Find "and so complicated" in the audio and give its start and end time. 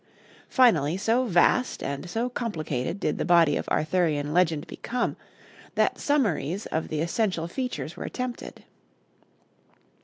1.83-2.99